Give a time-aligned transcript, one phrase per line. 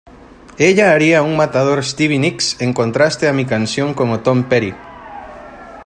[0.57, 4.73] Ella haría un matador Stevie Nicks en contraste a mi canción como Tom Petty.